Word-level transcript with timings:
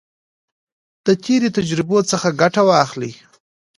د 1.05 1.07
تیرو 1.23 1.49
تجربو 1.57 1.97
څخه 2.11 2.27
ګټه 2.41 2.61
واخلئ. 2.69 3.11